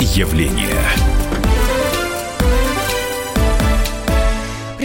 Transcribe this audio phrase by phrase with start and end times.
[0.00, 1.15] явление.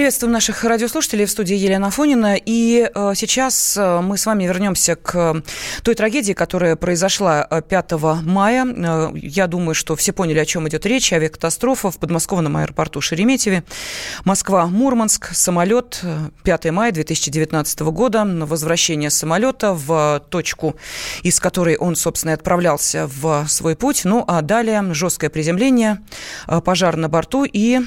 [0.02, 2.36] Приветствуем наших радиослушателей в студии Елена Афонина.
[2.36, 5.44] И э, сейчас э, мы с вами вернемся к
[5.84, 8.66] той трагедии, которая произошла 5 э, мая.
[8.66, 11.14] Э, я думаю, что все поняли, о чем идет речь.
[11.14, 13.64] Авиакатастрофа в подмосковном аэропорту Шереметьеве.
[14.26, 15.36] Москва-Мурманск.
[15.36, 16.02] Самолет
[16.46, 18.26] 5 э, мая 2019 года.
[18.26, 20.78] Возвращение самолета в точку,
[21.22, 24.02] из которой он, собственно, и отправлялся в свой путь.
[24.06, 26.00] Ну, а далее жесткое приземление,
[26.48, 27.82] э, пожар на борту и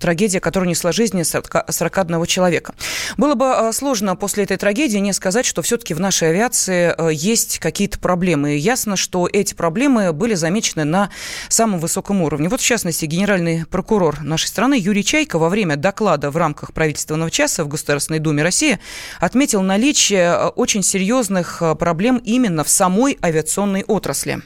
[0.00, 2.74] трагедия, которая несла жизни 41 человека.
[3.16, 7.10] Было бы э, сложно после этой трагедии не сказать, что все-таки в нашей авиации э,
[7.12, 8.56] есть какие-то проблемы.
[8.56, 11.10] И ясно, что эти проблемы были замечены на
[11.48, 12.48] самом высоком уровне.
[12.48, 17.30] Вот, в частности, генеральный прокурор нашей страны Юрий Чайко во время доклада в рамках правительственного
[17.30, 18.80] часа в Государственной Думе России
[19.20, 24.42] отметил наличие э, очень серьезных проблем именно в самой авиационной отрасли.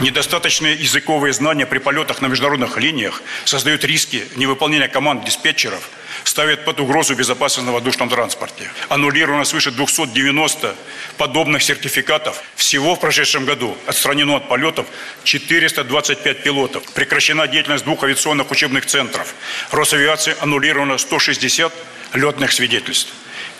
[0.00, 5.88] Недостаточные языковые знания при полетах на международных линиях создают риски невыполнения команд диспетчеров,
[6.24, 8.70] ставят под угрозу безопасность на воздушном транспорте.
[8.88, 10.74] Аннулировано свыше 290
[11.16, 12.42] подобных сертификатов.
[12.56, 14.86] Всего в прошедшем году отстранено от полетов
[15.22, 16.82] 425 пилотов.
[16.92, 19.32] Прекращена деятельность двух авиационных учебных центров.
[19.70, 21.72] Росавиации аннулировано 160
[22.14, 23.12] летных свидетельств.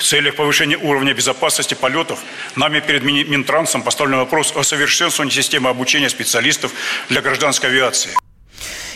[0.05, 2.19] Целях повышения уровня безопасности полетов
[2.56, 6.72] нами перед Минтрансом поставлен вопрос о совершенствовании системы обучения специалистов
[7.08, 8.10] для гражданской авиации.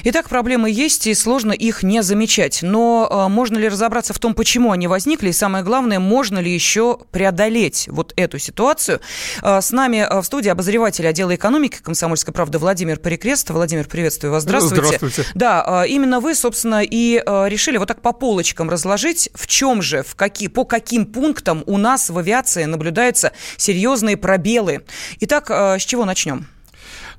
[0.05, 2.61] Итак, проблемы есть, и сложно их не замечать.
[2.63, 6.53] Но э, можно ли разобраться в том, почему они возникли, и самое главное, можно ли
[6.53, 9.01] еще преодолеть вот эту ситуацию?
[9.43, 13.51] Э, с нами э, в студии обозреватель отдела экономики комсомольской правды Владимир Перекрест.
[13.51, 14.45] Владимир, приветствую вас.
[14.45, 14.99] Здравствуйте.
[14.99, 15.25] Здравствуйте.
[15.35, 20.15] Да, именно вы, собственно, и решили вот так по полочкам разложить, в чем же, в
[20.15, 24.85] какие, по каким пунктам у нас в авиации наблюдаются серьезные пробелы.
[25.21, 26.47] Итак, с чего начнем?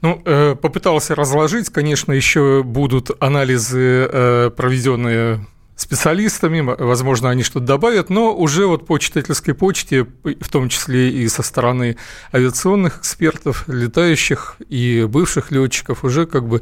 [0.02, 5.46] Ну, э, попытался разложить, конечно, еще будут анализы, э, проведенные
[5.80, 11.28] специалистами, возможно, они что-то добавят, но уже вот по читательской почте, в том числе и
[11.30, 11.96] со стороны
[12.34, 16.62] авиационных экспертов, летающих и бывших летчиков, уже как бы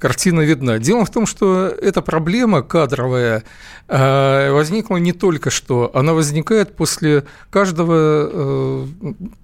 [0.00, 0.78] картина видна.
[0.78, 3.44] Дело в том, что эта проблема кадровая
[3.86, 8.86] э, возникла не только что, она возникает после каждого э,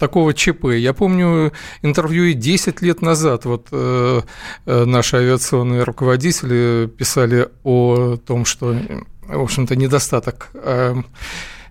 [0.01, 0.65] такого ЧП.
[0.77, 4.21] Я помню интервью и 10 лет назад, вот э,
[4.67, 8.75] наши авиационные руководители писали о том, что
[9.37, 11.07] в общем-то, недостаток эм,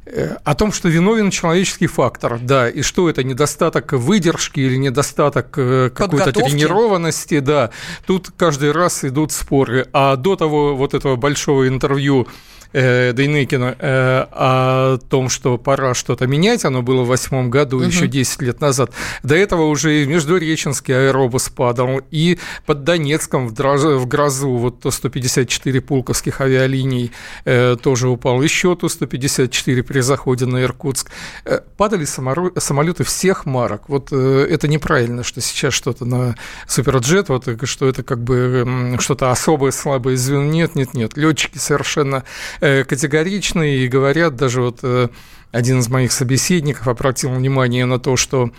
[0.05, 5.57] э, о том, что виновен человеческий фактор, да, и что это недостаток выдержки или недостаток
[5.57, 7.71] э, какой-то тренированности, да,
[8.05, 9.87] тут каждый раз идут споры.
[9.93, 12.27] А до того вот этого большого интервью
[12.73, 17.85] э, Дейнекина э, о том, что пора что-то менять, оно было в восьмом году, угу.
[17.85, 18.91] еще 10 лет назад.
[19.23, 23.81] До этого уже и в Междуреченске аэробус падал, и под Донецком в, дрож...
[23.81, 27.11] в грозу вот то 154 пулковских авиалиний
[27.45, 31.11] э, тоже упал, еще то 154 при заходе на Иркутск.
[31.45, 32.51] Э, падали саморо...
[32.57, 33.83] самолеты всех марок.
[33.87, 36.35] Вот э, это неправильно, что сейчас что-то на
[36.67, 40.43] суперджет, вот что это как бы что-то особое, слабое звено.
[40.43, 41.17] Нет, нет, нет.
[41.17, 42.23] Летчики совершенно
[42.61, 45.09] категоричны и говорят, даже вот э,
[45.51, 48.51] один из моих собеседников обратил внимание на то, что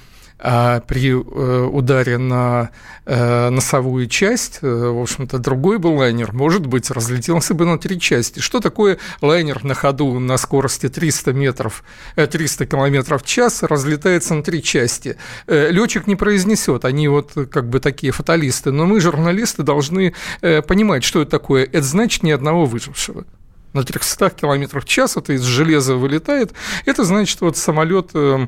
[0.45, 2.71] а при э, ударе на
[3.05, 8.41] носовую часть, в общем-то, другой бы лайнер, может быть, разлетелся бы на три части.
[8.41, 11.85] Что такое лайнер на ходу на скорости 300 метров,
[12.17, 15.17] 300 километров в час разлетается на три части?
[15.47, 21.23] Летчик не произнесет, они вот как бы такие фаталисты, но мы, журналисты, должны понимать, что
[21.23, 21.65] это такое.
[21.65, 23.25] Это значит ни одного выжившего
[23.73, 26.53] на 300 км в час, это из железа вылетает,
[26.87, 28.47] это значит, вот самолет э, э,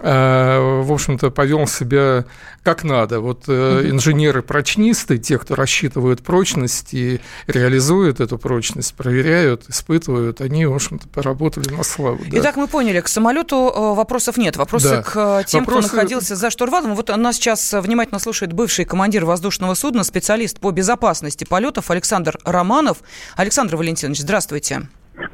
[0.00, 2.24] в общем-то, повел себя
[2.62, 3.20] как надо.
[3.20, 10.74] Вот э, инженеры-прочнисты, те, кто рассчитывают прочность и реализуют эту прочность, проверяют, испытывают, они, в
[10.74, 12.18] общем-то, поработали на славу.
[12.26, 12.38] Да.
[12.40, 14.56] Итак, мы поняли, к самолету вопросов нет.
[14.56, 15.02] Вопросы да.
[15.02, 15.88] к тем, Вопросы...
[15.88, 16.96] кто находился за штурвалом.
[16.96, 22.98] Вот нас сейчас внимательно слушает бывший командир воздушного судна, специалист по безопасности полетов Александр Романов.
[23.36, 24.88] Александр Валентинович, здравствуйте.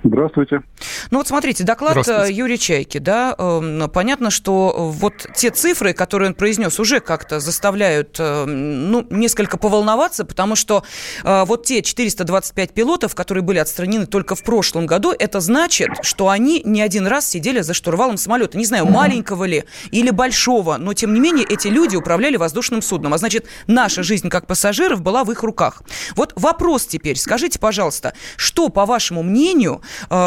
[0.04, 0.62] Здравствуйте.
[1.12, 6.30] Ну вот смотрите, доклад э, Юрия Чайки, да, эм, понятно, что вот те цифры, которые
[6.30, 10.84] он произнес, уже как-то заставляют, э, ну, несколько поволноваться, потому что
[11.22, 16.30] э, вот те 425 пилотов, которые были отстранены только в прошлом году, это значит, что
[16.30, 20.94] они не один раз сидели за штурвалом самолета, не знаю, маленького ли или большого, но
[20.94, 25.24] тем не менее эти люди управляли воздушным судном, а значит, наша жизнь как пассажиров была
[25.24, 25.82] в их руках.
[26.16, 29.82] Вот вопрос теперь, скажите, пожалуйста, что, по вашему мнению,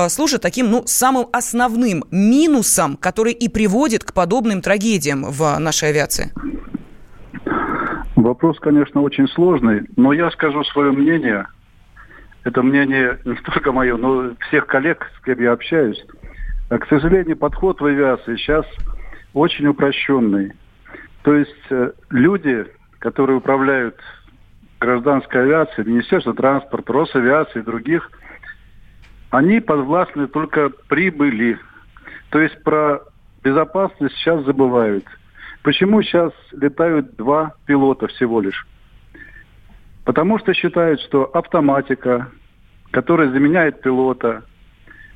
[0.09, 6.33] служит таким, ну, самым основным минусом, который и приводит к подобным трагедиям в нашей авиации?
[8.17, 11.45] Вопрос, конечно, очень сложный, но я скажу свое мнение.
[12.43, 16.03] Это мнение не только мое, но всех коллег, с кем я общаюсь.
[16.69, 18.65] А, к сожалению, подход в авиации сейчас
[19.33, 20.51] очень упрощенный.
[21.23, 22.65] То есть э, люди,
[22.99, 23.97] которые управляют
[24.81, 28.11] гражданской авиацией, Министерство транспорта, Росавиации и других,
[29.35, 31.59] они подвластны только прибыли.
[32.29, 33.01] То есть про
[33.43, 35.03] безопасность сейчас забывают.
[35.61, 38.65] Почему сейчас летают два пилота всего лишь?
[40.05, 42.29] Потому что считают, что автоматика,
[42.91, 44.43] которая заменяет пилота,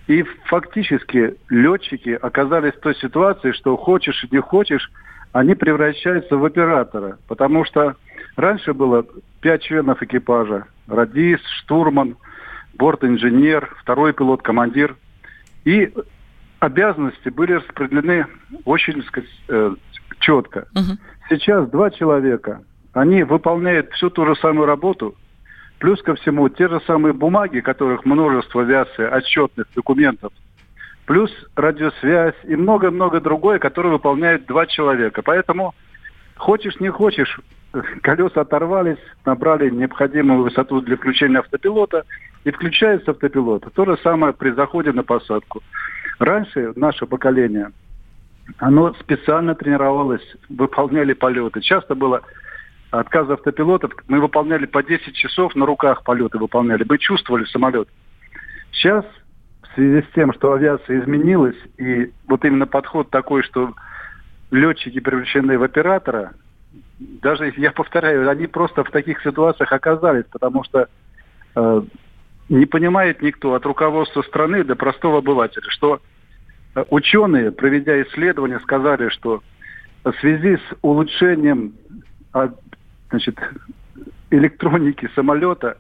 [0.08, 4.92] и фактически летчики оказались в той ситуации, что хочешь и не хочешь,
[5.32, 7.20] они превращаются в оператора.
[7.30, 7.96] Потому что
[8.36, 9.06] раньше было
[9.40, 10.66] пять членов экипажа.
[10.88, 12.18] Радист, штурман,
[12.80, 14.96] борт-инженер, второй пилот, командир.
[15.66, 15.94] И
[16.60, 18.26] обязанности были распределены
[18.66, 19.76] очень, сказать, э,
[20.20, 20.68] четко.
[20.74, 20.98] Угу.
[21.30, 25.16] Сейчас два человека, они выполняют всю ту же самую работу,
[25.80, 30.32] плюс ко всему те же самые бумаги, которых множество авиации, отчетных документов,
[31.06, 35.22] плюс радиосвязь и много-много другое, которое выполняют два человека.
[35.22, 35.76] Поэтому
[36.38, 37.40] хочешь не хочешь,
[38.02, 42.06] колеса оторвались, набрали необходимую высоту для включения автопилота,
[42.44, 43.72] и включается автопилот.
[43.74, 45.62] То же самое при заходе на посадку.
[46.20, 47.72] Раньше наше поколение,
[48.58, 51.62] оно специально тренировалось, выполняли полеты.
[51.62, 52.22] Часто было
[52.92, 53.92] отказ автопилотов.
[54.08, 56.86] Мы выполняли по 10 часов на руках полеты выполняли.
[56.88, 57.88] Мы чувствовали самолет.
[58.72, 59.06] Сейчас
[59.64, 63.74] в связи с тем, что авиация изменилась, и вот именно подход такой, что
[64.52, 66.34] летчики превращены в оператора,
[67.00, 70.88] даже, я повторяю, они просто в таких ситуациях оказались, потому что
[71.56, 71.82] э,
[72.50, 76.02] не понимает никто от руководства страны до простого обывателя, что
[76.76, 79.42] э, ученые, проведя исследования, сказали, что
[80.04, 81.74] в связи с улучшением
[82.34, 82.50] а,
[83.10, 83.38] значит,
[84.30, 85.78] электроники самолета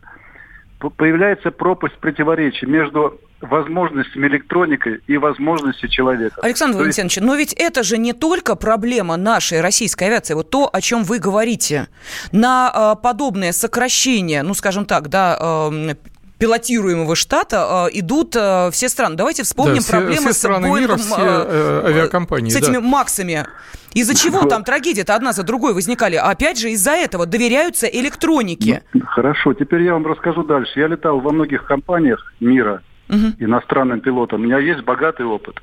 [0.97, 6.41] появляется пропасть противоречий между возможностями электроникой и возможностью человека.
[6.41, 7.25] Александр то Валентинович, есть...
[7.25, 11.19] но ведь это же не только проблема нашей российской авиации, вот то, о чем вы
[11.19, 11.87] говорите.
[12.31, 15.37] На э, подобное сокращение, ну, скажем так, да,
[15.71, 15.95] э,
[16.39, 19.15] пилотируемого штата э, идут э, все страны.
[19.15, 22.49] Давайте вспомним да, все, проблемы все страны с Boeing, мира, все э, авиакомпании.
[22.49, 22.81] С этими да.
[22.81, 23.45] Максами.
[23.93, 26.15] Из-за чего там трагедии-то одна за другой возникали?
[26.15, 28.83] Опять же, из-за этого доверяются электронике.
[28.93, 30.79] Ну, хорошо, теперь я вам расскажу дальше.
[30.79, 33.33] Я летал во многих компаниях мира угу.
[33.39, 34.41] иностранным пилотом.
[34.41, 35.59] У меня есть богатый опыт.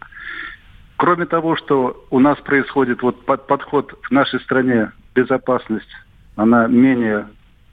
[0.97, 5.91] Кроме того, что у нас происходит вот под, подход в нашей стране безопасность,
[6.37, 7.29] она менее,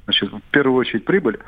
[0.06, 1.40] значит, в первую очередь прибыль,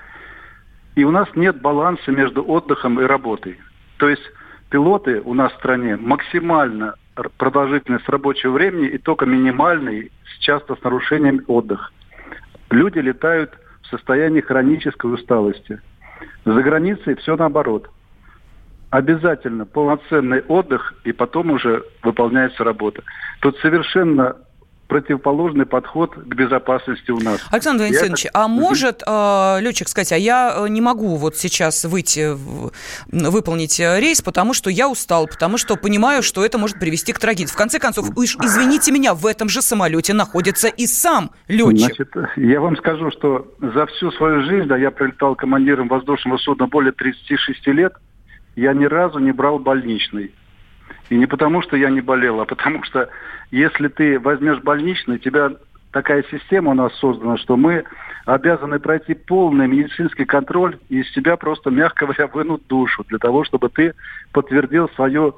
[0.95, 3.59] и у нас нет баланса между отдыхом и работой.
[3.97, 4.23] То есть
[4.69, 6.95] пилоты у нас в стране максимально
[7.37, 11.91] продолжительность рабочего времени и только минимальный, часто с нарушением отдых.
[12.69, 13.51] Люди летают
[13.83, 15.81] в состоянии хронической усталости.
[16.45, 17.89] За границей все наоборот.
[18.95, 23.03] Обязательно полноценный отдых, и потом уже выполняется работа.
[23.41, 24.37] Тут совершенно
[24.87, 27.45] противоположный подход к безопасности у нас.
[27.51, 28.31] Александр Валентинович, я...
[28.33, 32.71] а может э, летчик сказать, а я э, не могу вот сейчас выйти, в,
[33.11, 37.19] выполнить э, рейс, потому что я устал, потому что понимаю, что это может привести к
[37.19, 37.51] трагедии.
[37.51, 41.95] В конце концов, уж извините меня, в этом же самолете находится и сам летчик.
[41.97, 46.67] Значит, я вам скажу, что за всю свою жизнь, да, я прилетал командиром воздушного судна
[46.67, 47.93] более 36 лет,
[48.55, 50.31] я ни разу не брал больничный.
[51.09, 53.09] И не потому, что я не болел, а потому что
[53.51, 55.51] если ты возьмешь больничный, тебя
[55.91, 57.85] такая система у нас создана, что мы
[58.25, 63.43] обязаны пройти полный медицинский контроль и из тебя просто, мягко говоря, вынут душу для того,
[63.43, 63.93] чтобы ты
[64.31, 65.33] подтвердил свое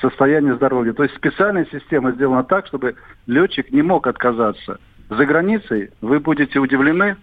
[0.00, 0.92] состояние здоровья.
[0.94, 2.96] То есть специальная система сделана так, чтобы
[3.26, 4.78] летчик не мог отказаться.
[5.10, 7.16] За границей вы будете удивлены,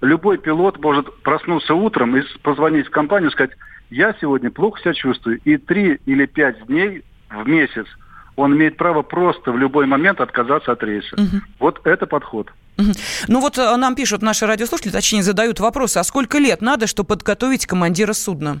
[0.00, 3.56] любой пилот может проснуться утром и позвонить в компанию сказать,
[3.92, 7.86] я сегодня плохо себя чувствую, и три или пять дней в месяц,
[8.36, 11.14] он имеет право просто в любой момент отказаться от рейса.
[11.14, 11.42] Угу.
[11.58, 12.50] Вот это подход.
[13.28, 17.08] Ну вот э, нам пишут наши радиослушатели, точнее задают вопросы, а сколько лет надо, чтобы
[17.08, 18.60] подготовить командира судна?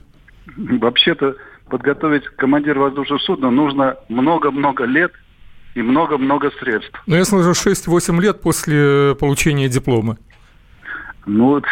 [0.56, 1.36] Вообще-то
[1.68, 5.12] подготовить командира воздушного судна нужно много-много лет
[5.74, 6.92] и много-много средств.
[7.06, 10.18] Ну, я слышу, 6-8 лет после получения диплома.
[11.24, 11.62] Ну,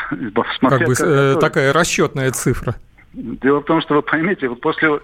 [0.58, 2.76] смотря как бы, э, такая расчетная цифра.
[3.12, 5.00] Дело в том, что вы поймите, вот после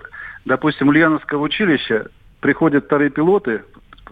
[0.47, 2.07] допустим, Ульяновского училища
[2.41, 3.63] приходят вторые пилоты,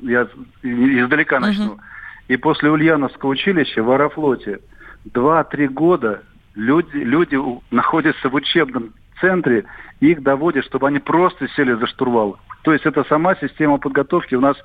[0.02, 0.28] я
[0.62, 1.80] издалека начну, uh-huh.
[2.28, 4.60] и после Ульяновского училища в Аэрофлоте
[5.12, 6.22] 2-3 года
[6.54, 7.38] люди, люди
[7.70, 9.64] находятся в учебном центре,
[10.00, 12.38] и их доводят, чтобы они просто сели за штурвал.
[12.62, 14.56] То есть это сама система подготовки у нас,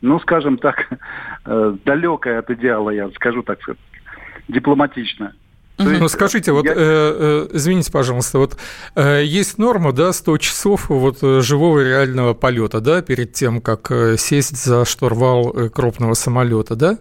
[0.00, 0.88] ну, скажем так,
[1.46, 3.60] э, далекая от идеала, я скажу так.
[4.48, 5.34] дипломатично.
[5.78, 6.72] Ну, скажите, вот, я...
[6.72, 8.56] э, э, извините, пожалуйста, вот
[8.94, 13.90] э, есть норма, да, 100 часов вот э, живого реального полета, да, перед тем, как
[13.90, 16.98] э, сесть за штурвал э, крупного самолета, да?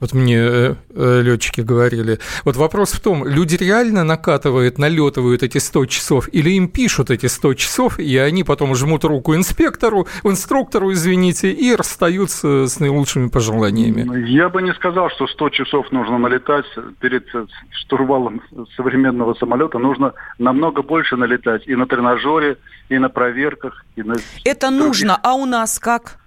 [0.00, 2.18] Вот мне э, э, летчики говорили.
[2.44, 7.26] Вот вопрос в том, люди реально накатывают, налетывают эти 100 часов, или им пишут эти
[7.26, 14.02] 100 часов, и они потом жмут руку инспектору, инструктору, извините, и расстаются с наилучшими пожеланиями?
[14.02, 16.66] Ну, я бы не сказал, что 100 часов нужно налетать
[17.00, 17.26] перед
[17.70, 18.42] штурвалом
[18.76, 19.78] современного самолета.
[19.78, 23.84] Нужно намного больше налетать и на тренажере, и на проверках.
[23.96, 24.14] И на...
[24.44, 26.18] Это нужно, а у нас как?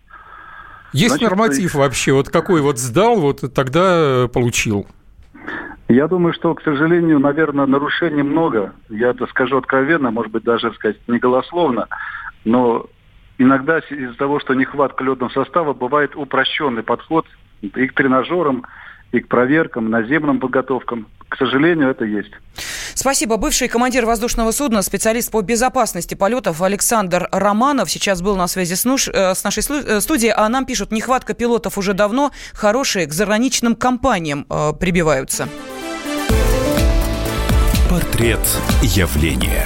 [0.94, 4.88] Есть Значит, норматив вообще, вот какой вот сдал, вот тогда получил?
[5.88, 8.74] Я думаю, что, к сожалению, наверное, нарушений много.
[8.90, 11.88] Я это скажу откровенно, может быть, даже сказать не голословно,
[12.46, 12.88] но
[13.38, 17.26] иногда из-за того, что нехватка летного состава, бывает упрощенный подход
[17.62, 18.66] и к тренажерам,
[19.12, 21.08] и к проверкам, наземным подготовкам.
[21.32, 22.34] К сожалению, это есть.
[22.94, 23.38] Спасибо.
[23.38, 28.84] Бывший командир воздушного судна, специалист по безопасности полетов Александр Романов сейчас был на связи с,
[28.84, 29.08] нуш...
[29.08, 33.78] Э, с нашей э, студией, а нам пишут, нехватка пилотов уже давно, хорошие к заграничным
[33.78, 35.48] компаниям э, прибиваются.
[37.90, 38.46] Портрет
[38.82, 39.66] явления.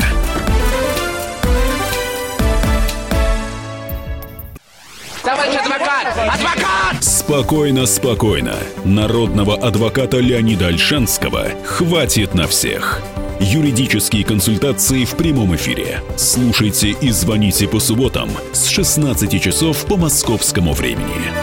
[5.25, 6.07] Товарищ адвокат!
[6.35, 7.03] Адвокат!
[7.03, 8.53] Спокойно, спокойно.
[8.83, 13.01] Народного адвоката Леонида Альшанского хватит на всех.
[13.39, 16.01] Юридические консультации в прямом эфире.
[16.15, 21.33] Слушайте и звоните по субботам с 16 часов по московскому времени.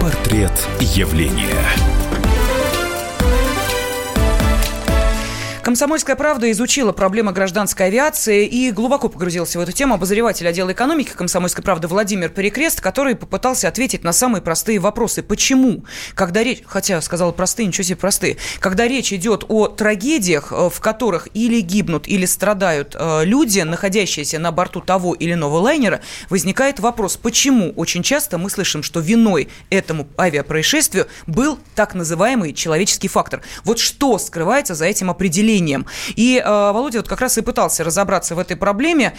[0.00, 1.62] Портрет явления.
[5.62, 11.12] Комсомольская правда изучила проблемы гражданской авиации и глубоко погрузился в эту тему обозреватель отдела экономики
[11.16, 15.22] Комсомольской правды Владимир Перекрест, который попытался ответить на самые простые вопросы.
[15.22, 15.84] Почему,
[16.16, 20.80] когда речь, хотя сказала простые, ничего себе простые, когда речь идет о трагедиях, э, в
[20.80, 26.80] которых или гибнут, или страдают э, люди, находящиеся на борту того или иного лайнера, возникает
[26.80, 33.42] вопрос, почему очень часто мы слышим, что виной этому авиапроисшествию был так называемый человеческий фактор.
[33.62, 35.51] Вот что скрывается за этим определением?
[35.52, 35.86] Населением.
[36.16, 39.14] И э, Володя вот как раз и пытался разобраться в этой проблеме,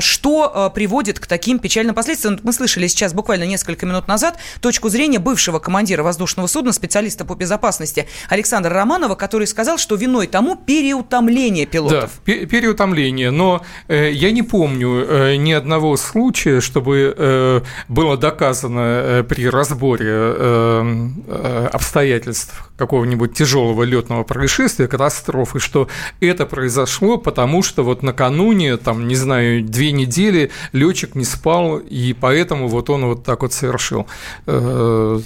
[0.00, 2.38] что э, приводит к таким печальным последствиям.
[2.42, 7.34] Мы слышали сейчас буквально несколько минут назад точку зрения бывшего командира воздушного судна, специалиста по
[7.34, 12.10] безопасности Александра Романова, который сказал, что виной тому переутомление пилотов.
[12.26, 13.30] Да, переутомление.
[13.30, 20.18] Но э, я не помню ни одного случая, чтобы было доказано при разборе
[21.72, 25.86] обстоятельств какого-нибудь тяжелого летного происшествия, катастрофы, что
[26.20, 32.14] это произошло, потому что вот накануне, там, не знаю, две недели летчик не спал, и
[32.14, 34.06] поэтому вот он вот так вот совершил
[34.46, 35.20] э,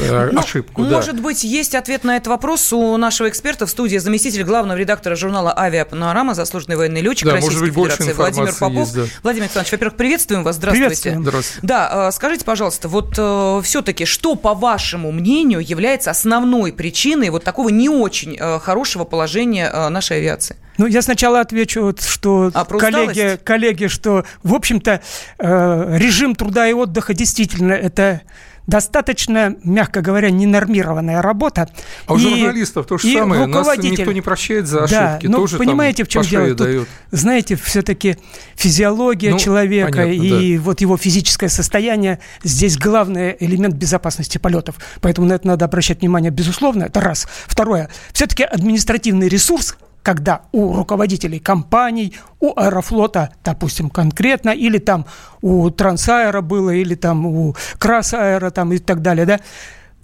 [0.00, 0.82] э, ну, ошибку.
[0.82, 1.22] Может да.
[1.22, 5.52] быть, есть ответ на этот вопрос у нашего эксперта в студии, заместитель главного редактора журнала
[5.58, 8.86] «Авиапанорама», заслуженный военный летчик да, Российской быть, Федерации Владимир Попов.
[8.86, 9.02] Есть, да.
[9.24, 11.18] Владимир Александрович, во-первых, приветствуем вас, здравствуйте.
[11.18, 11.66] Здравствуйте.
[11.66, 17.42] Да, э, скажите, пожалуйста, вот э, все-таки, что, по вашему мнению, является основной причиной вот
[17.42, 20.56] такого не очень э, хорошего положения Э, нашей авиации?
[20.78, 25.00] Ну, я сначала отвечу, что а, коллеги, коллеги, что, в общем-то,
[25.38, 28.22] э, режим труда и отдыха действительно это
[28.66, 31.68] достаточно, мягко говоря, ненормированная работа.
[32.06, 33.46] А у и, журналистов то же самое.
[33.46, 35.26] Нас никто не прощает за ошибки.
[35.26, 36.54] Да, но Тоже понимаете, в чем дело?
[36.54, 38.16] Тут, знаете, все-таки
[38.54, 40.62] физиология ну, человека понятно, и да.
[40.62, 44.76] вот его физическое состояние здесь главный элемент безопасности полетов.
[45.00, 46.84] Поэтому на это надо обращать внимание, безусловно.
[46.84, 47.26] Это раз.
[47.46, 47.90] Второе.
[48.12, 55.06] Все-таки административный ресурс когда у руководителей компаний, у Аэрофлота, допустим, конкретно, или там
[55.42, 59.40] у Трансаэра было, или там у Красаэра там и так далее, да,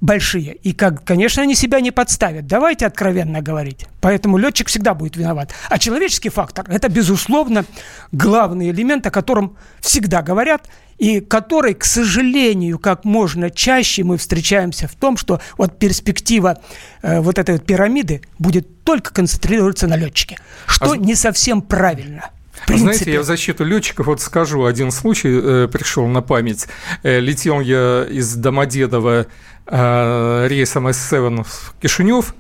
[0.00, 0.54] большие.
[0.56, 2.46] И, как, конечно, они себя не подставят.
[2.46, 3.86] Давайте откровенно говорить.
[4.00, 5.52] Поэтому летчик всегда будет виноват.
[5.68, 7.64] А человеческий фактор– это, безусловно,
[8.12, 14.88] главный элемент, о котором всегда говорят, и который, к сожалению, как можно чаще мы встречаемся
[14.88, 16.58] в том, что вот перспектива
[17.02, 20.96] э, вот этой вот пирамиды будет только концентрироваться на летчике, что а...
[20.96, 22.30] не совсем правильно.
[22.66, 26.66] А знаете, я в защиту летчиков вот скажу один случай, э, пришел на память.
[27.02, 29.26] Э, летел я из Домодедова
[29.66, 32.34] э, рейсом С-7 в Кишинев,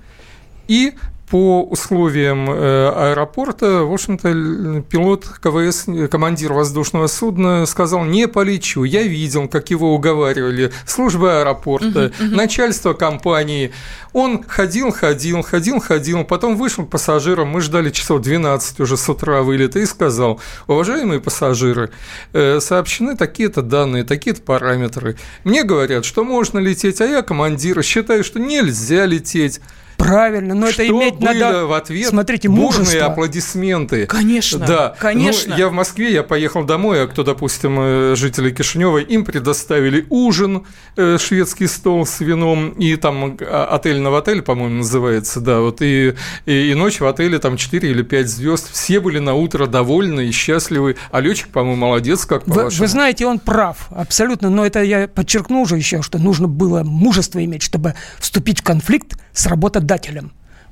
[0.68, 0.94] и
[1.30, 8.84] по условиям э, аэропорта, в общем-то, пилот КВС, командир воздушного судна сказал, не полечу.
[8.84, 12.34] Я видел, как его уговаривали служба аэропорта, uh-huh, uh-huh.
[12.34, 13.72] начальство компании.
[14.12, 19.08] Он ходил, ходил, ходил, ходил, потом вышел к пассажирам, мы ждали часов 12 уже с
[19.08, 21.90] утра вылета, и сказал, уважаемые пассажиры,
[22.32, 25.16] э, сообщены такие-то данные, такие-то параметры.
[25.42, 29.60] Мне говорят, что можно лететь, а я командир, считаю, что нельзя лететь.
[29.96, 31.66] Правильно, но что это иметь было надо...
[31.66, 32.08] в ответ?
[32.08, 33.06] Смотрите, мужество.
[33.06, 34.06] аплодисменты.
[34.06, 34.94] Конечно, да.
[34.98, 35.54] конечно.
[35.54, 40.06] Ну, я в Москве, я поехал домой, а кто, допустим, э, жители Кишинева, им предоставили
[40.10, 45.60] ужин, э, шведский стол с вином, и там а, отель на отель, по-моему, называется, да,
[45.60, 48.70] вот, и, и, и ночь в отеле там 4 или 5 звезд.
[48.72, 52.86] Все были на утро довольны и счастливы, а летчик, по-моему, молодец, как по вы, вы
[52.86, 57.62] знаете, он прав, абсолютно, но это я подчеркну уже еще, что нужно было мужество иметь,
[57.62, 59.85] чтобы вступить в конфликт с работодателем.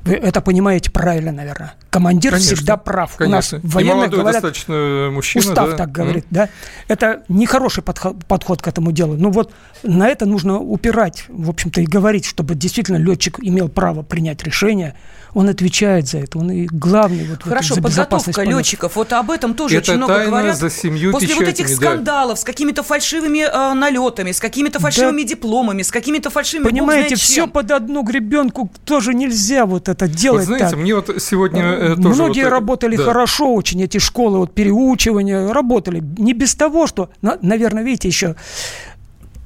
[0.05, 1.75] Вы это понимаете правильно, наверное.
[1.89, 3.17] Командир конечно, всегда прав.
[3.17, 3.59] Конечно.
[3.59, 5.77] У нас военные говорят, достаточно мужчина, устав да?
[5.77, 6.29] так говорит, mm.
[6.31, 6.49] да.
[6.89, 9.17] Это нехороший подход, подход к этому делу.
[9.17, 14.03] Ну вот на это нужно упирать, в общем-то, и говорить, чтобы действительно летчик имел право
[14.03, 14.95] принять решение,
[15.35, 19.55] он отвечает за это, он и главный вот Хорошо, за подготовка летчиков, вот об этом
[19.55, 20.57] тоже это очень много тайна говорят.
[20.57, 21.75] за семью После печатями, вот этих да.
[21.75, 25.29] скандалов с какими-то фальшивыми э, налетами, с какими-то фальшивыми да.
[25.29, 30.41] дипломами, с какими-то фальшивыми Понимаете, все под одну гребенку тоже нельзя вот это делать.
[30.41, 30.79] Вот знаете, так.
[30.79, 33.05] мне вот сегодня э, тоже Многие вот, работали да.
[33.05, 36.03] хорошо очень, эти школы вот переучивания работали.
[36.19, 38.37] Не без того, что, наверное, видите, еще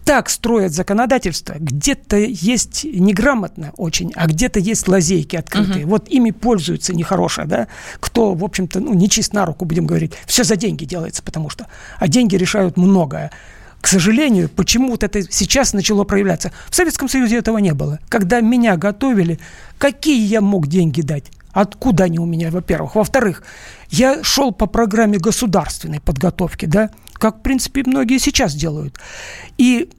[0.08, 5.84] так строят законодательство, где-то есть неграмотно очень, а где-то есть лазейки открытые.
[5.84, 5.90] Угу.
[5.90, 7.68] Вот ими пользуются нехорошие, да,
[8.00, 10.12] кто, в общем-то, ну, не чист на руку, будем говорить.
[10.24, 11.66] Все за деньги делается, потому что.
[11.98, 13.32] А деньги решают многое.
[13.82, 16.52] К сожалению, почему-то это сейчас начало проявляться.
[16.70, 17.98] В Советском Союзе этого не было.
[18.08, 19.38] Когда меня готовили,
[19.76, 21.24] какие я мог деньги дать?
[21.52, 22.94] Откуда они у меня, во-первых?
[22.94, 23.42] Во-вторых,
[23.90, 28.98] я шел по программе государственной подготовки, да, как, в принципе, многие сейчас делают.
[29.56, 29.90] И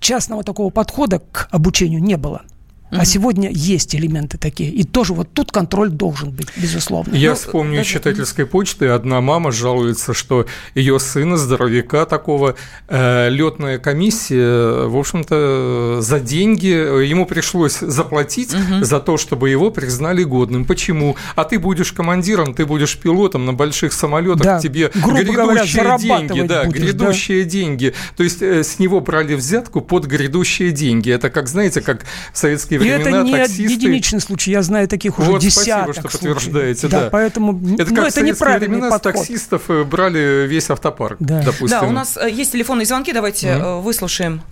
[0.00, 2.42] частного такого подхода к обучению не было.
[2.90, 4.70] А сегодня есть элементы такие.
[4.70, 7.14] И тоже вот тут контроль должен быть, безусловно.
[7.14, 7.90] Я ну, вспомню даже...
[7.90, 8.88] читательской почты.
[8.88, 12.54] Одна мама жалуется, что ее сына, здоровяка такого,
[12.88, 18.84] э, летная комиссия, в общем-то, за деньги ему пришлось заплатить угу.
[18.84, 20.64] за то, чтобы его признали годным.
[20.64, 21.16] Почему?
[21.34, 24.60] А ты будешь командиром, ты будешь пилотом на больших самолетах, да.
[24.60, 27.50] тебе Грубо грядущие говоря, деньги, да, будешь, грядущие да.
[27.50, 27.94] деньги.
[28.16, 31.10] То есть э, с него брали взятку под грядущие деньги.
[31.10, 32.38] Это как, знаете, как в
[32.78, 33.62] советские и времена это не таксисты...
[33.72, 36.34] единичный случай, я знаю таких уже вот, десяток спасибо, что случаев.
[36.34, 37.00] подтверждаете, да.
[37.00, 37.10] да.
[37.10, 39.14] поэтому, это ну, это неправильный времена подход.
[39.14, 41.42] таксистов э, брали весь автопарк, да.
[41.42, 41.80] допустим.
[41.80, 43.82] Да, у нас э, есть телефонные звонки, давайте mm-hmm.
[43.82, 44.42] выслушаем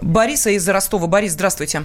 [0.00, 1.06] Бориса из Ростова.
[1.06, 1.82] Борис, здравствуйте.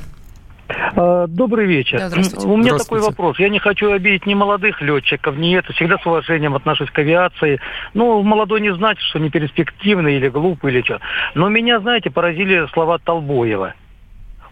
[0.95, 1.99] Добрый вечер.
[1.99, 2.47] Да, здравствуйте.
[2.47, 3.01] У меня здравствуйте.
[3.01, 3.39] такой вопрос.
[3.39, 5.73] Я не хочу обидеть ни молодых летчиков, ни это.
[5.73, 7.59] Всегда с уважением отношусь к авиации.
[7.93, 10.99] Ну, молодой не значит, что не перспективный или глупый или что.
[11.33, 13.73] Но меня, знаете, поразили слова Толбоева.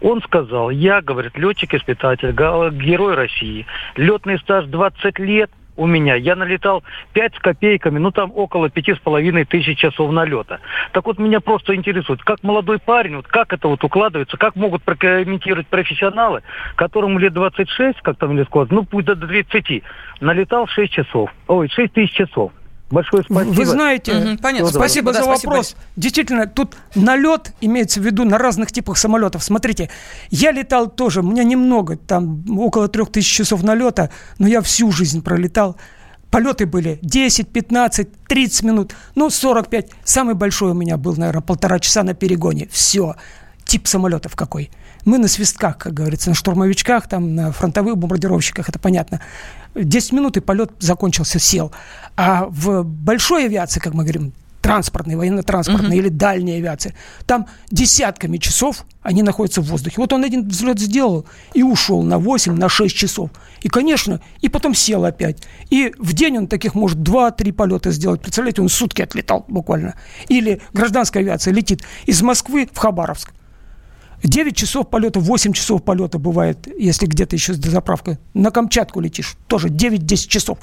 [0.04, 3.64] Он сказал, я, говорит, летчик-испытатель, герой России.
[3.96, 6.14] Летный стаж 20 лет у меня.
[6.14, 10.60] Я налетал 5 с копейками, ну там около пяти с половиной тысяч часов налета.
[10.92, 14.82] Так вот меня просто интересует, как молодой парень, вот как это вот укладывается, как могут
[14.82, 16.42] прокомментировать профессионалы,
[16.76, 19.82] которому лет 26, как там или сказать, ну пусть до 30,
[20.20, 22.52] налетал 6 часов, ой, 6 тысяч часов.
[22.90, 23.52] Большое спасибо.
[23.52, 24.68] Вы знаете, угу, понятно.
[24.68, 25.68] спасибо, спасибо за да, вопрос.
[25.68, 25.80] Спасибо.
[25.96, 29.42] Действительно, тут налет имеется в виду на разных типах самолетов.
[29.42, 29.90] Смотрите,
[30.30, 34.92] я летал тоже, у меня немного, там около трех тысяч часов налета, но я всю
[34.92, 35.76] жизнь пролетал.
[36.30, 39.90] Полеты были 10, 15, 30 минут, ну 45.
[40.04, 42.68] Самый большой у меня был, наверное, полтора часа на перегоне.
[42.70, 43.14] Все.
[43.64, 44.70] Тип самолетов какой.
[45.04, 49.20] Мы на свистках, как говорится, на штурмовичках, там, на фронтовых бомбардировщиках, это понятно.
[49.74, 51.72] 10 минут и полет закончился, сел.
[52.16, 54.32] А в большой авиации, как мы говорим,
[54.64, 55.98] транспортной, военно-транспортной uh-huh.
[55.98, 56.94] или дальней авиации,
[57.26, 59.96] там десятками часов они находятся в воздухе.
[59.98, 63.28] Вот он один взлет сделал и ушел на 8, на 6 часов.
[63.60, 65.42] И, конечно, и потом сел опять.
[65.68, 68.22] И в день он таких может 2-3 полета сделать.
[68.22, 69.96] Представляете, он сутки отлетал буквально.
[70.28, 73.34] Или гражданская авиация летит из Москвы в Хабаровск.
[74.24, 78.18] 9 часов полета, 8 часов полета бывает, если где-то еще с дозаправкой.
[78.32, 80.58] На Камчатку летишь, тоже 9-10 часов.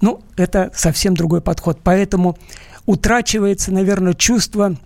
[0.00, 1.80] Ну, это совсем другой подход.
[1.84, 2.36] Поэтому
[2.86, 4.76] утрачивается, наверное, чувство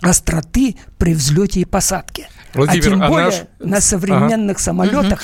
[0.00, 2.28] остроты при взлете и посадке.
[2.54, 3.44] Владимир, а тем а более наш...
[3.60, 4.64] на современных ага.
[4.64, 5.22] самолетах,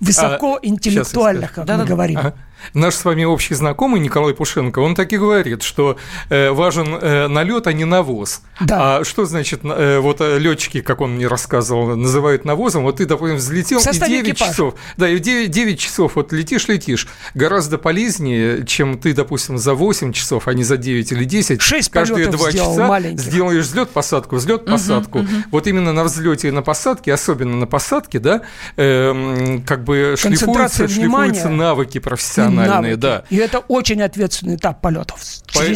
[0.00, 2.18] высокоинтеллектуальных, а, как да, мы да, говорим.
[2.18, 2.34] Ага.
[2.74, 5.96] Наш с вами общий знакомый Николай Пушенко, он так и говорит, что
[6.28, 8.42] э, важен э, налет, а не навоз.
[8.60, 8.98] Да.
[8.98, 13.36] А что значит, э, вот летчики, как он мне рассказывал, называют навозом, вот ты, допустим,
[13.36, 14.52] взлетел и 9 экипажа.
[14.52, 19.74] часов, да, и 9, 9 часов вот летишь, летишь, гораздо полезнее, чем ты, допустим, за
[19.74, 23.20] 8 часов, а не за 9 или 10, 6 каждые 2 часа маленьких.
[23.20, 25.20] сделаешь взлет, посадку, взлет, посадку.
[25.20, 25.42] Угу, угу.
[25.50, 28.42] Вот именно на взлете и на посадке, особенно на посадке, да,
[28.76, 32.94] э, как бы шлифуются, шлифуются навыки профессиональные, навыки.
[32.94, 33.24] да.
[33.30, 35.20] И это очень ответственный этап полетов.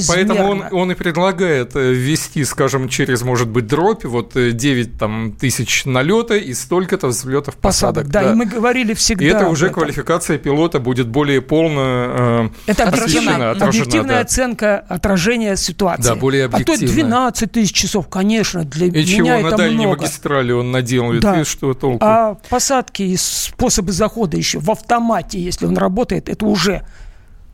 [0.09, 4.91] Поэтому он, он и предлагает э, ввести, скажем, через, может быть, дробь, вот 9 э,
[4.99, 8.05] там, тысяч налета и столько-то взлетов посадок.
[8.05, 9.25] посадок да, да, и мы говорили всегда.
[9.25, 14.21] И это уже квалификация пилота будет более полно э, Это отражена, отражена, объективная да.
[14.21, 16.03] оценка отражения ситуации.
[16.03, 16.87] Да, более объективная.
[16.87, 20.03] А то 12 тысяч часов, конечно, для и меня чего, это на дальней много.
[20.03, 21.35] магистрали он наделает, да.
[21.35, 22.05] видишь, что толку.
[22.05, 26.66] А посадки и способы захода еще в автомате, если он работает, это уже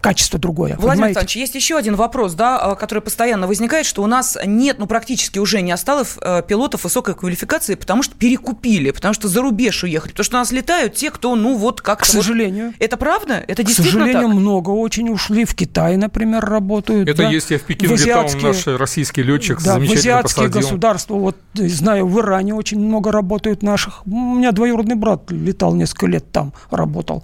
[0.03, 0.77] качество другое.
[0.79, 4.79] Владимир Александрович, есть еще один вопрос, да, а, который постоянно возникает, что у нас нет,
[4.79, 9.41] ну, практически уже не осталось э, пилотов высокой квалификации, потому что перекупили, потому что за
[9.41, 12.05] рубеж уехали, потому что у нас летают те, кто, ну, вот как-то...
[12.05, 12.67] К сожалению.
[12.67, 12.75] Вот...
[12.81, 13.45] Это правда?
[13.47, 14.41] Это действительно К сожалению, так?
[14.41, 15.45] много очень ушли.
[15.45, 17.09] В Китай, например, работают.
[17.09, 17.31] Это да?
[17.31, 18.49] есть, я в Пекин в азиатские...
[18.49, 20.69] летал, наш российский летчик да, замечательно в азиатские посадил.
[20.69, 24.05] государства, вот, знаю, в Иране очень много работают наших.
[24.05, 27.23] У меня двоюродный брат летал несколько лет там, работал.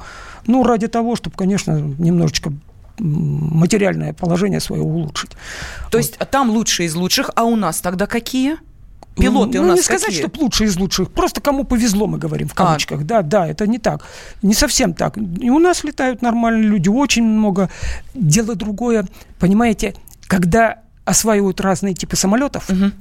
[0.48, 2.52] Ну, ради того, чтобы, конечно, немножечко
[2.98, 5.30] материальное положение свое улучшить.
[5.30, 5.36] То
[5.92, 5.98] вот.
[5.98, 8.56] есть там лучшие из лучших, а у нас тогда какие?
[9.16, 10.26] Пилоты ну, у нас не сказать, какие?
[10.26, 11.10] что лучшие из лучших.
[11.10, 12.56] Просто кому повезло, мы говорим в а.
[12.56, 13.00] кавычках.
[13.00, 13.04] А.
[13.04, 14.04] Да, да, это не так.
[14.42, 15.16] Не совсем так.
[15.16, 17.68] И у нас летают нормальные люди, очень много.
[18.14, 19.06] Дело другое,
[19.38, 19.94] понимаете,
[20.26, 22.92] когда осваивают разные типы самолетов, угу.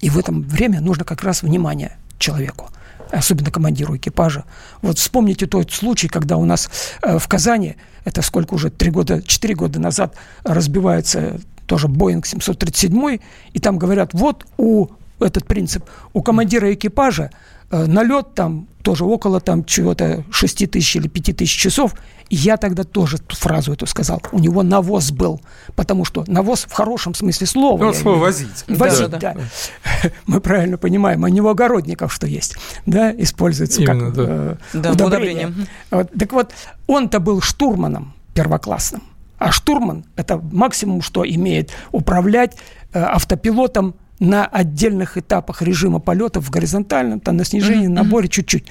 [0.00, 2.70] и в этом время нужно как раз внимание человеку
[3.10, 4.44] особенно командиру экипажа.
[4.82, 6.70] Вот вспомните тот случай, когда у нас
[7.02, 13.18] э, в Казани, это сколько уже, три года, четыре года назад разбивается тоже Боинг 737,
[13.52, 14.88] и там говорят, вот у
[15.22, 17.30] этот принцип, у командира экипажа
[17.70, 21.94] э, налет там тоже около там чего-то 6 тысяч или 5 тысяч часов.
[22.28, 24.22] И я тогда тоже ту фразу эту сказал.
[24.32, 25.40] У него навоз был.
[25.74, 27.84] Потому что навоз в хорошем смысле слова.
[27.84, 28.64] Ну, слово возить.
[28.68, 29.18] Возить, да.
[29.18, 29.34] да.
[29.34, 30.10] да.
[30.26, 31.24] Мы правильно понимаем.
[31.24, 32.56] А не у огородников что есть.
[32.86, 34.22] Да, используется Именно, как да.
[34.28, 35.46] Э, да, удобрение.
[35.46, 35.66] удобрение.
[35.90, 36.10] Вот.
[36.18, 36.52] Так вот,
[36.86, 39.02] он-то был штурманом первоклассным.
[39.38, 42.56] А штурман– это максимум, что имеет управлять
[42.92, 47.92] э, автопилотом на отдельных этапах режима полета в горизонтальном, там на снижении, mm-hmm.
[47.92, 48.66] наборе чуть-чуть,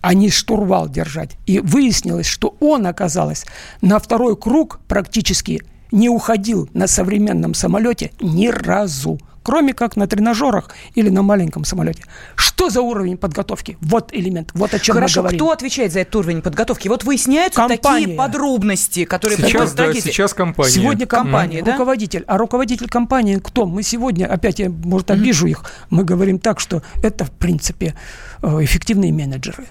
[0.00, 1.36] а не штурвал держать.
[1.46, 3.46] И выяснилось, что он, оказалось,
[3.80, 10.68] на второй круг практически не уходил на современном самолете ни разу кроме как на тренажерах
[10.94, 12.04] или на маленьком самолете.
[12.36, 13.78] Что за уровень подготовки?
[13.80, 15.38] Вот элемент, вот о чем Хорошо, мы говорим.
[15.38, 16.88] кто отвечает за этот уровень подготовки?
[16.88, 17.78] Вот выясняются компания.
[17.78, 20.70] такие подробности, которые сейчас, да, сейчас компания.
[20.70, 21.64] Сегодня компания, mm.
[21.64, 21.72] да?
[21.72, 22.24] руководитель.
[22.26, 23.64] А руководитель компании кто?
[23.64, 25.50] Мы сегодня, опять я, может, обижу mm.
[25.50, 27.94] их, мы говорим так, что это, в принципе,
[28.42, 29.64] э, эффективные менеджеры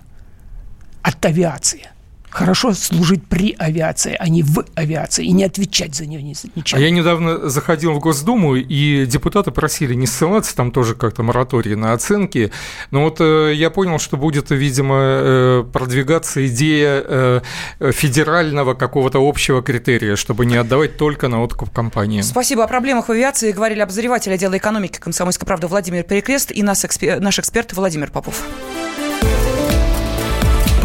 [1.04, 1.88] от авиации
[2.38, 6.78] хорошо служить при авиации, а не в авиации, и не отвечать за нее ничем.
[6.78, 11.76] А я недавно заходил в Госдуму, и депутаты просили не ссылаться, там тоже как-то мораторий
[11.76, 12.52] на оценки,
[12.92, 17.42] но вот э, я понял, что будет, видимо, э, продвигаться идея э,
[17.92, 22.22] федерального какого-то общего критерия, чтобы не отдавать только на откуп компании.
[22.22, 22.64] Спасибо.
[22.64, 27.20] О проблемах в авиации говорили обозреватель отдела экономики «Комсомольской правды» Владимир Перекрест и наш эксперт,
[27.20, 28.44] наш эксперт Владимир Попов.